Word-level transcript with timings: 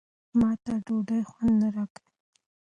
ما 0.39 0.51
ته 0.63 0.73
ډوډۍ 0.85 1.21
خوند 1.29 1.55
نه 1.61 1.67
راکوي. 1.75 2.09